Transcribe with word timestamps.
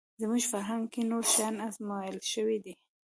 زموږ 0.21 0.43
فرهنګ 0.51 0.83
کې 0.93 1.01
نور 1.11 1.23
شیان 1.33 1.55
ازمویل 1.67 2.17
شوي 2.33 2.57
دي 2.63 2.73